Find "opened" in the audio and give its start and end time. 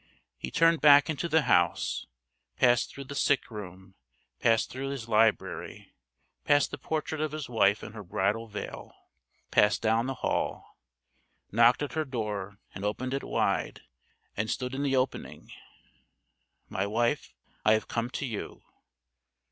12.83-13.13